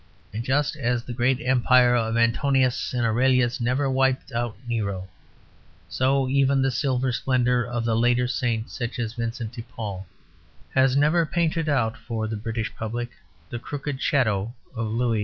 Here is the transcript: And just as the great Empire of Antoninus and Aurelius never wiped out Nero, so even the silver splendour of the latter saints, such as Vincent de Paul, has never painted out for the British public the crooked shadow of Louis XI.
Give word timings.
And 0.33 0.43
just 0.43 0.75
as 0.75 1.03
the 1.03 1.13
great 1.13 1.39
Empire 1.41 1.95
of 1.95 2.17
Antoninus 2.17 2.91
and 2.91 3.05
Aurelius 3.05 3.61
never 3.61 3.87
wiped 3.87 4.31
out 4.31 4.57
Nero, 4.67 5.07
so 5.87 6.27
even 6.27 6.59
the 6.59 6.71
silver 6.71 7.11
splendour 7.11 7.63
of 7.63 7.85
the 7.85 7.95
latter 7.95 8.27
saints, 8.27 8.75
such 8.75 8.97
as 8.97 9.13
Vincent 9.13 9.51
de 9.51 9.61
Paul, 9.61 10.07
has 10.73 10.97
never 10.97 11.23
painted 11.27 11.69
out 11.69 11.95
for 11.97 12.27
the 12.27 12.35
British 12.35 12.73
public 12.75 13.11
the 13.51 13.59
crooked 13.59 14.01
shadow 14.01 14.55
of 14.73 14.87
Louis 14.87 15.19
XI. 15.19 15.19